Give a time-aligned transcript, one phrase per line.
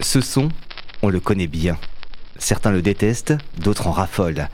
[0.00, 0.48] Ce son,
[1.02, 1.78] on le connaît bien.
[2.38, 4.48] Certains le détestent, d'autres en raffolent.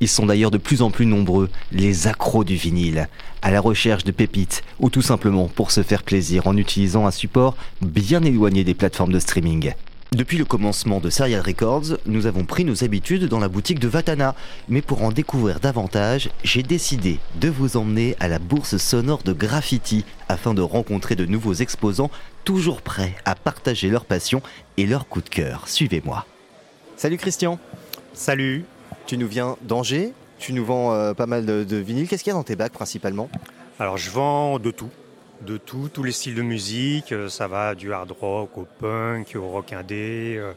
[0.00, 3.08] Ils sont d'ailleurs de plus en plus nombreux, les accros du vinyle,
[3.42, 7.10] à la recherche de pépites ou tout simplement pour se faire plaisir en utilisant un
[7.10, 9.72] support bien éloigné des plateformes de streaming.
[10.16, 13.86] Depuis le commencement de Serial Records, nous avons pris nos habitudes dans la boutique de
[13.86, 14.34] Vatana.
[14.66, 19.34] Mais pour en découvrir davantage, j'ai décidé de vous emmener à la bourse sonore de
[19.34, 22.10] Graffiti afin de rencontrer de nouveaux exposants
[22.44, 24.40] toujours prêts à partager leur passion
[24.78, 25.68] et leur coup de cœur.
[25.68, 26.24] Suivez-moi.
[26.96, 27.58] Salut Christian.
[28.14, 28.64] Salut.
[29.06, 32.08] Tu nous viens d'Angers, tu nous vends euh, pas mal de, de vinyles.
[32.08, 33.28] Qu'est-ce qu'il y a dans tes bacs principalement?
[33.78, 34.88] Alors je vends de tout,
[35.42, 37.12] de tout, tous les styles de musique.
[37.12, 40.52] Euh, Ça va du hard rock au punk, au rock indé, euh,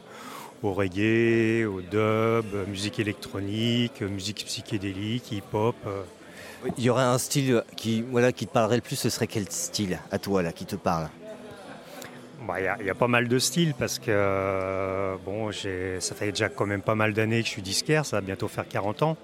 [0.62, 1.92] au reggae, au dub,
[2.54, 5.76] euh, musique électronique, musique psychédélique, hip-hop.
[6.76, 9.48] Il y aurait un style qui, voilà, qui te parlerait le plus, ce serait quel
[9.50, 11.08] style à toi là qui te parle?
[12.46, 15.50] Bah, Il y, a- il y a pas mal de styles parce que euh, bon,
[15.52, 18.48] ça fait déjà quand même pas mal d'années que je suis disquaire, ça va bientôt
[18.48, 19.16] faire 40 ans.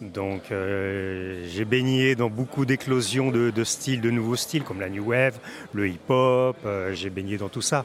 [0.00, 5.08] Donc euh, j'ai baigné dans beaucoup d'éclosions de, styles, de nouveaux styles comme la new
[5.10, 5.38] wave,
[5.72, 7.84] le hip-hop, euh, j'ai baigné dans tout ça.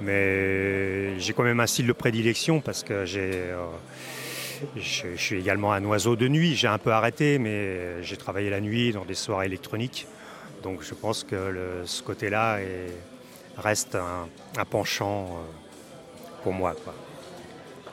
[0.00, 3.56] Mais j'ai quand même un style de prédilection parce que euh,
[4.76, 6.54] je, suis également un oiseau de nuit.
[6.54, 10.06] J'ai un peu arrêté, mais j'ai travaillé la nuit dans des soirées électroniques.
[10.62, 12.92] Donc je pense que ce côté-là est-
[13.56, 15.38] reste un, penchant
[16.42, 16.74] pour moi.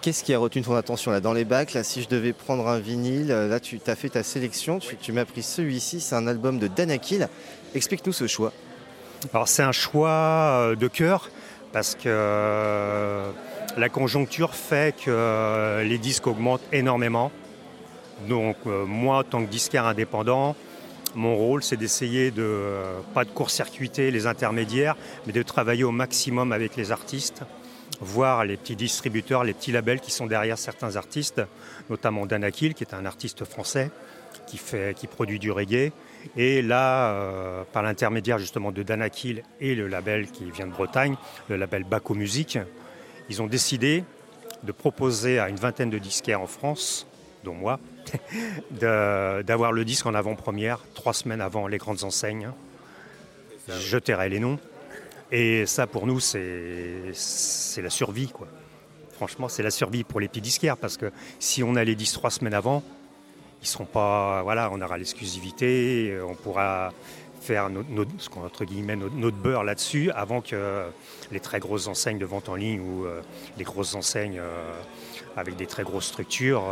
[0.03, 2.67] Qu'est-ce qui a retenu ton attention là dans les bacs Là, si je devais prendre
[2.67, 6.27] un vinyle, euh, là tu as fait ta sélection, tu, m'as pris celui-ci, c'est un
[6.27, 7.29] album de Danakil.
[7.73, 8.51] Explique-nous ce choix.
[9.33, 11.29] Alors c'est un choix euh, de cœur
[11.71, 13.31] parce que euh,
[13.77, 17.31] la conjoncture fait que les disques augmentent énormément.
[18.27, 20.57] Donc moi, en tant que disquaire indépendant,
[21.15, 22.81] mon rôle c'est d'essayer de
[23.13, 27.43] pas de court-circuiter les intermédiaires, mais de travailler au maximum avec les artistes,
[28.03, 31.41] voir les petits distributeurs, les petits labels qui sont derrière certains artistes,
[31.89, 33.89] notamment Danakil qui est un artiste français
[34.45, 35.91] qui, produit du reggae.
[36.37, 41.15] Et là, euh, par l'intermédiaire justement de Danakil et le label qui vient de Bretagne,
[41.49, 42.59] le label Baco Music,
[43.29, 44.03] ils ont décidé
[44.63, 47.07] de proposer à une vingtaine de disquaires en France,
[47.43, 47.79] dont moi,
[48.71, 52.49] d'avoir le disque en avant-première trois semaines avant les grandes enseignes.
[53.67, 54.59] Je tairai les noms.
[55.35, 58.31] Et ça, pour nous, c'est la survie.
[59.13, 62.13] Franchement, c'est la survie pour les petits disquaires parce que si on a les disques
[62.13, 62.83] trois semaines avant,
[63.63, 64.43] ils seront pas.
[64.43, 66.93] Voilà, on aura l'exclusivité, euh, on pourra
[67.41, 70.83] faire notre, entre guillemets beurre là-dessus avant que
[71.31, 73.21] les très grosses enseignes de vente en ligne ou euh,
[73.57, 74.71] les grosses enseignes euh,
[75.35, 76.63] avec des très grosses structures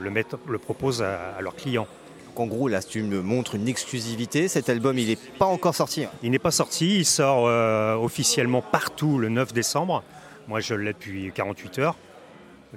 [0.00, 1.86] le, proposent à leurs clients.
[2.30, 4.46] Donc, en gros, là, tu me montres une exclusivité.
[4.46, 6.04] Cet album, il n'est pas encore sorti.
[6.04, 6.10] hein.
[6.22, 10.04] Il n'est pas sorti, il sort euh, officiellement partout le 9 décembre.
[10.46, 11.96] Moi, je l'ai depuis 48 heures.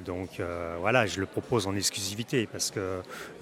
[0.08, 2.82] Donc euh, voilà, je le propose en exclusivité parce qu'il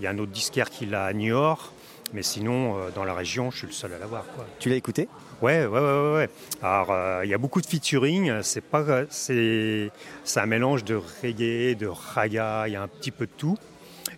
[0.01, 1.71] y a un autre disquaire qui l'a à Niort.
[2.13, 4.25] Mais sinon, euh, dans la région, je suis le seul à l'avoir.
[4.59, 5.07] Tu l'as écouté?
[5.41, 6.29] Ouais, ouais, ouais, ouais, ouais.
[6.61, 8.41] Alors, euh, il y a beaucoup de featuring.
[8.41, 9.91] C'est pas, c'est,
[10.25, 12.67] c'est un mélange de reggae, de raga.
[12.67, 13.57] Il y a un petit peu de tout.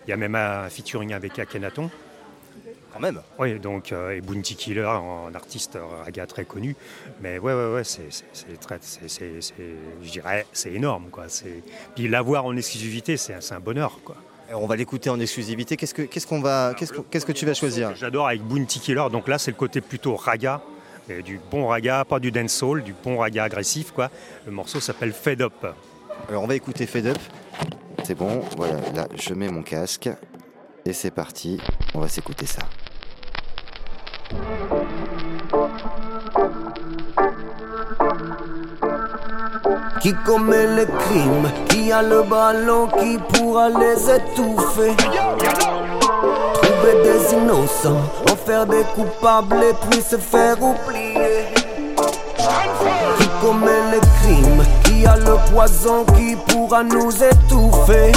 [0.06, 1.90] Il y a même un featuring avec Akhenaton.
[2.94, 3.22] Quand même.
[3.40, 6.76] Oui, donc euh, et Bounty Killer, un artiste raga très connu.
[7.22, 11.24] Mais ouais, ouais, ouais, c'est, je dirais, c'est énorme, quoi.
[11.28, 11.64] C'est,
[11.96, 14.16] puis l'avoir en exclusivité, c'est, un bonheur, quoi.
[14.48, 15.76] Et On va l'écouter en exclusivité.
[15.76, 18.80] Qu'est-ce que, qu'est-ce qu'on va, qu'est-ce que, qu'est-ce que tu vas choisir J'adore avec Bounty
[18.80, 19.08] Killer.
[19.12, 20.62] Donc là, c'est le côté plutôt raga,
[21.10, 24.12] et du bon raga, pas du dancehall, du bon raga agressif, quoi.
[24.46, 25.66] Le morceau s'appelle Fed Up.
[26.30, 27.18] Alors, on va écouter Fade Up.
[28.04, 28.42] C'est bon.
[28.58, 28.76] Voilà.
[28.96, 30.10] Là, je mets mon casque
[30.86, 31.60] et c'est parti.
[31.94, 32.64] On va s'écouter ça.
[40.02, 44.96] Qui commet le crime Qui a le ballon qui pourra les étouffer?
[46.56, 51.46] Trouver des innocents En faire des coupables et puis se faire oublier
[53.18, 58.14] Qui commet le crime Qui a le poison qui pourra nous étouffer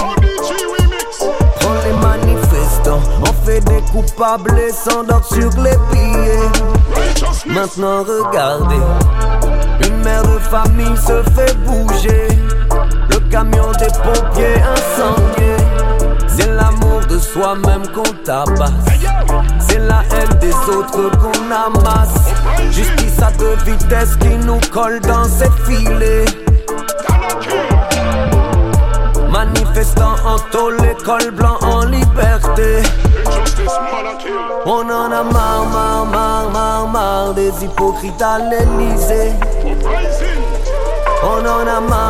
[1.59, 6.49] Prends les manifestants On fait des coupables et s'endort sur les billets
[7.49, 8.81] Maintenant regardez
[9.85, 12.29] une mère de famille se fait bouger.
[13.11, 15.57] Le camion des pompiers incendié.
[16.29, 18.71] C'est l'amour de soi-même qu'on tabasse.
[19.59, 22.31] C'est la haine des autres qu'on amasse.
[22.71, 26.46] Justice à deux vitesses qui nous colle dans ses filets.
[29.31, 32.83] Manifestants en tôle, l'école blanc en liberté.
[34.65, 39.33] On en a marre, marre, marre, marre, marre des hypocrites à l'Elysée.
[41.23, 42.07] On en a marre,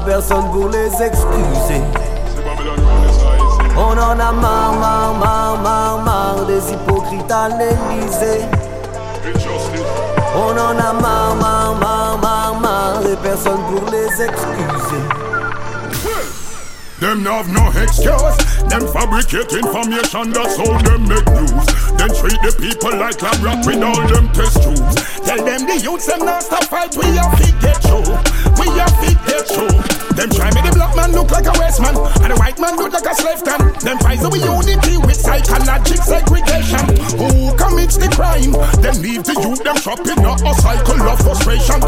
[0.00, 1.82] personne pour les excuser.
[3.76, 8.44] On en a marre, marre, marre, marre, marre des hypocrites à l'Elysée.
[10.34, 11.91] On en a marre, marre, marre, marre,
[13.42, 15.02] personnes pour les excuser.
[17.00, 18.38] Them have no excuse.
[18.70, 21.66] Them fabricate information, that's how them make news.
[21.98, 24.94] Then treat the people like lab rat with all them test tubes.
[25.26, 28.06] Tell them the youths them not stop fight, we have to get through.
[28.62, 30.02] We have to get through.
[30.14, 32.76] Them try me the black man look like a waste man, and the white man
[32.76, 33.72] look like a slave tan.
[33.82, 36.84] Them fights we unity with psychological segregation.
[37.18, 38.52] Who commits the crime?
[38.78, 41.80] Them leave the youth them shopping, not a cycle of frustration.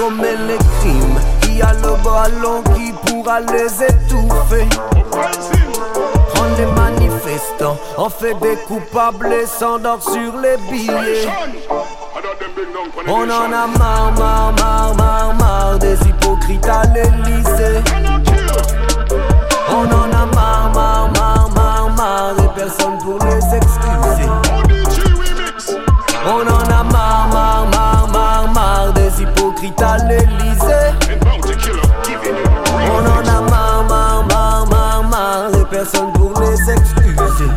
[0.00, 4.66] Comme les crimes, qui a le ballon qui pourra les étouffer.
[6.36, 11.28] On des manifestants, on fait des coupables et s'endort sur les billets.
[13.06, 17.82] On en a marre, marre, marre, marre, marre des hypocrites à l'Elysée.
[19.68, 24.30] On en a marre, marre, marre, marre, marre des personnes pour les excuser.
[26.24, 27.49] On en a marre, marre
[29.82, 30.90] à l'Elysée.
[32.72, 37.50] On en a marre, marre, marre, marre, marre des personnes pour les excuser.